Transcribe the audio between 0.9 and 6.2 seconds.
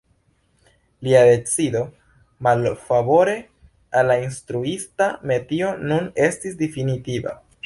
Lia decido malfavore al la instruista metio nun